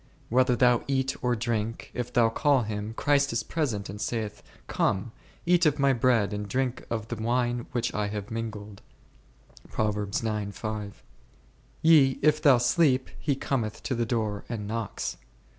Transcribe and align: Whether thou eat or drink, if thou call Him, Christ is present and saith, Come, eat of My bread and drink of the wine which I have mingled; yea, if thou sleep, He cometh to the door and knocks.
Whether 0.29 0.55
thou 0.55 0.83
eat 0.87 1.15
or 1.23 1.35
drink, 1.35 1.91
if 1.93 2.11
thou 2.11 2.29
call 2.29 2.63
Him, 2.63 2.95
Christ 2.95 3.31
is 3.33 3.43
present 3.43 3.87
and 3.87 4.01
saith, 4.01 4.41
Come, 4.65 5.11
eat 5.45 5.67
of 5.67 5.77
My 5.77 5.93
bread 5.93 6.33
and 6.33 6.47
drink 6.49 6.83
of 6.89 7.09
the 7.09 7.15
wine 7.17 7.67
which 7.71 7.93
I 7.93 8.07
have 8.07 8.31
mingled; 8.31 8.81
yea, 9.77 10.39
if 12.23 12.41
thou 12.41 12.57
sleep, 12.57 13.09
He 13.19 13.35
cometh 13.35 13.83
to 13.83 13.93
the 13.93 14.07
door 14.07 14.43
and 14.49 14.67
knocks. 14.67 15.17